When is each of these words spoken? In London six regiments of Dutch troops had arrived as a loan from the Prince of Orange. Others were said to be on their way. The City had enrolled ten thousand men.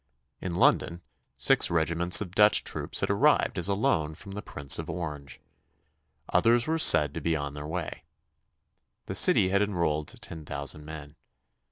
In 0.39 0.55
London 0.55 1.03
six 1.35 1.69
regiments 1.69 2.21
of 2.21 2.31
Dutch 2.33 2.63
troops 2.63 3.01
had 3.01 3.11
arrived 3.11 3.59
as 3.59 3.67
a 3.67 3.75
loan 3.75 4.15
from 4.15 4.31
the 4.31 4.41
Prince 4.41 4.79
of 4.79 4.89
Orange. 4.89 5.39
Others 6.29 6.65
were 6.65 6.79
said 6.79 7.13
to 7.13 7.21
be 7.21 7.35
on 7.35 7.53
their 7.53 7.67
way. 7.67 8.01
The 9.05 9.13
City 9.13 9.49
had 9.49 9.61
enrolled 9.61 10.07
ten 10.19 10.43
thousand 10.43 10.85
men. 10.85 11.17